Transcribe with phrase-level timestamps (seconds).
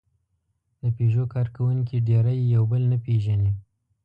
[0.81, 3.51] د پيژو کارکوونکي ډېری یې یو بل نه پېژني.